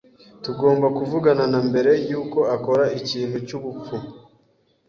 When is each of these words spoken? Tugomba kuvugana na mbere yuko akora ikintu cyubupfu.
Tugomba 0.43 0.87
kuvugana 0.97 1.43
na 1.51 1.59
mbere 1.69 1.91
yuko 2.09 2.39
akora 2.55 2.83
ikintu 2.99 3.37
cyubupfu. 3.47 3.95